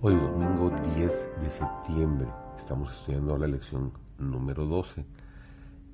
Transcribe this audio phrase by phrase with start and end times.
[0.00, 5.04] Hoy domingo 10 de septiembre estamos estudiando la lección número 12.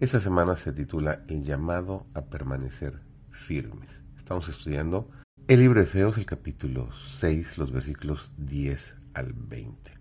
[0.00, 3.00] Esta semana se titula El llamado a permanecer
[3.30, 3.88] firmes.
[4.14, 5.08] Estamos estudiando
[5.48, 6.90] el libro de Feos, el capítulo
[7.20, 9.94] 6, los versículos 10 al 20.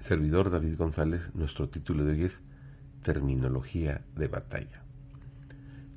[0.00, 2.40] Servidor David González, nuestro título de hoy es
[3.02, 4.82] Terminología de batalla.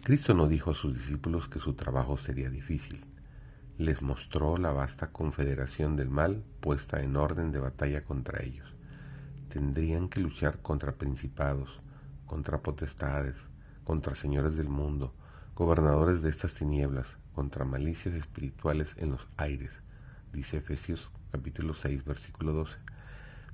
[0.04, 3.00] Cristo no dijo a sus discípulos que su trabajo sería difícil
[3.78, 8.68] les mostró la vasta confederación del mal puesta en orden de batalla contra ellos.
[9.50, 11.80] Tendrían que luchar contra principados,
[12.26, 13.36] contra potestades,
[13.84, 15.14] contra señores del mundo,
[15.56, 19.72] gobernadores de estas tinieblas, contra malicias espirituales en los aires,
[20.32, 22.74] dice Efesios capítulo 6 versículo 12.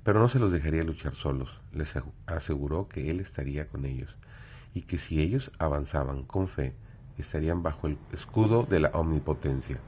[0.04, 1.92] Pero no se los dejaría luchar solos, les
[2.26, 4.14] aseguró que Él estaría con ellos
[4.74, 6.74] y que si ellos avanzaban con fe,
[7.16, 9.78] estarían bajo el escudo de la omnipotencia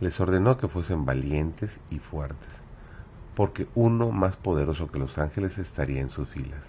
[0.00, 2.48] les ordenó que fuesen valientes y fuertes,
[3.34, 6.64] porque uno más poderoso que los ángeles estaría en sus filas.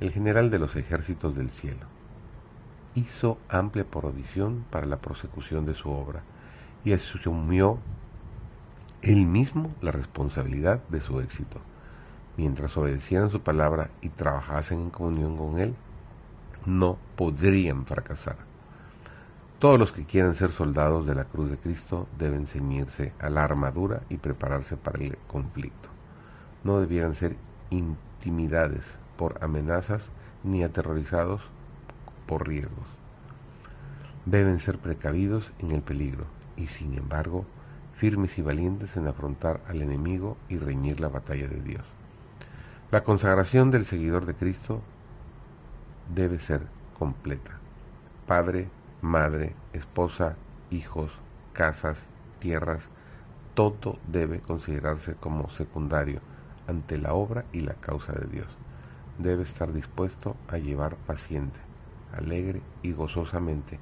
[0.00, 1.86] El general de los ejércitos del cielo
[2.94, 6.22] hizo amplia provisión para la prosecución de su obra
[6.84, 7.78] y asumió
[9.02, 11.58] él mismo la responsabilidad de su éxito.
[12.36, 15.74] Mientras obedecieran su palabra y trabajasen en comunión con Él,
[16.66, 18.49] no podrían fracasar.
[19.60, 23.44] Todos los que quieran ser soldados de la cruz de Cristo deben ceñirse a la
[23.44, 25.90] armadura y prepararse para el conflicto.
[26.64, 27.36] No debieran ser
[27.68, 28.86] intimidades
[29.18, 30.08] por amenazas
[30.44, 31.42] ni aterrorizados
[32.26, 32.86] por riesgos.
[34.24, 36.24] Deben ser precavidos en el peligro
[36.56, 37.44] y sin embargo
[37.96, 41.84] firmes y valientes en afrontar al enemigo y reñir la batalla de Dios.
[42.90, 44.80] La consagración del seguidor de Cristo
[46.14, 46.62] debe ser
[46.98, 47.58] completa.
[48.26, 48.70] Padre,
[49.02, 50.36] madre, esposa,
[50.70, 51.10] hijos,
[51.52, 52.06] casas,
[52.38, 52.84] tierras,
[53.54, 56.20] todo debe considerarse como secundario
[56.66, 58.46] ante la obra y la causa de Dios.
[59.18, 61.58] Debe estar dispuesto a llevar paciente,
[62.12, 63.78] alegre y gozosamente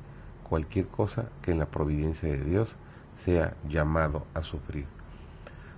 [0.49, 2.75] cualquier cosa que en la providencia de Dios
[3.17, 4.87] sea llamado a sufrir.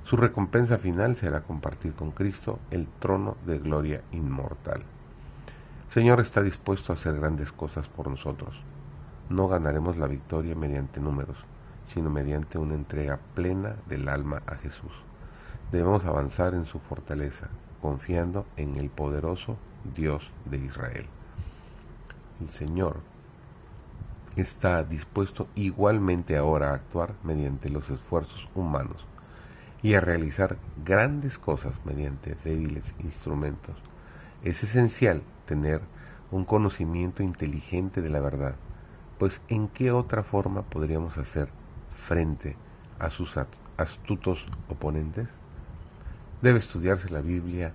[0.05, 4.83] Su recompensa final será compartir con Cristo el trono de gloria inmortal.
[5.91, 8.55] Señor está dispuesto a hacer grandes cosas por nosotros
[9.31, 11.37] no ganaremos la victoria mediante números,
[11.87, 14.93] sino mediante una entrega plena del alma a Jesús.
[15.71, 17.49] Debemos avanzar en su fortaleza,
[17.81, 19.57] confiando en el poderoso
[19.95, 21.07] Dios de Israel.
[22.41, 23.01] El Señor
[24.35, 29.07] está dispuesto igualmente ahora a actuar mediante los esfuerzos humanos
[29.81, 33.77] y a realizar grandes cosas mediante débiles instrumentos.
[34.43, 35.81] Es esencial tener
[36.33, 38.57] un conocimiento inteligente de la verdad
[39.21, 41.51] pues ¿en qué otra forma podríamos hacer
[41.91, 42.57] frente
[42.99, 43.37] a sus
[43.77, 45.29] astutos oponentes?
[46.41, 47.75] Debe estudiarse la Biblia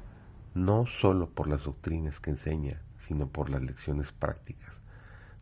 [0.56, 4.82] no solo por las doctrinas que enseña, sino por las lecciones prácticas.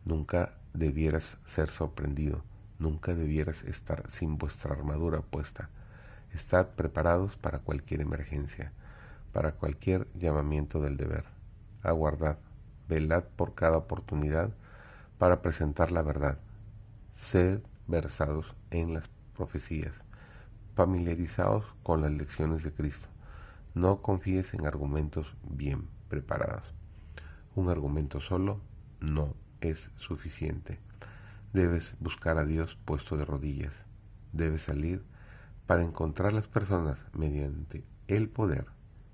[0.04, 2.44] Nunca debieras ser sorprendido,
[2.78, 5.70] nunca debieras estar sin vuestra armadura puesta.
[6.34, 8.74] Estad preparados para cualquier emergencia,
[9.32, 11.24] para cualquier llamamiento del deber.
[11.82, 12.36] Aguardad,
[12.90, 14.52] velad por cada oportunidad
[15.18, 16.38] para presentar la verdad.
[17.14, 19.92] Sed versados en las profecías,
[20.74, 23.08] familiarizados con las lecciones de Cristo.
[23.74, 26.74] No confíes en argumentos bien preparados.
[27.54, 28.60] Un argumento solo
[29.00, 30.78] no es suficiente.
[31.52, 33.74] Debes buscar a Dios puesto de rodillas.
[34.32, 35.04] Debes salir
[35.66, 38.66] para encontrar las personas mediante el poder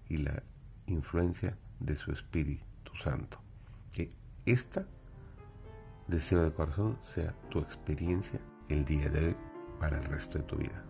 [0.09, 0.43] y la
[0.87, 3.38] influencia de su Espíritu Santo.
[3.93, 4.12] Que
[4.47, 4.87] esta
[6.10, 9.37] deseo de corazón sea tu experiencia el día de hoy
[9.79, 10.89] para el resto de tu vida.